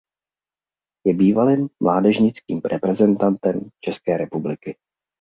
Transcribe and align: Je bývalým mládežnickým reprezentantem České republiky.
Je 1.07 1.13
bývalým 1.13 1.69
mládežnickým 1.79 2.61
reprezentantem 2.65 3.69
České 3.81 4.17
republiky. 4.17 4.77